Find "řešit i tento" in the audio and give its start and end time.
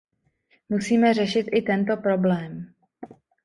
1.13-1.97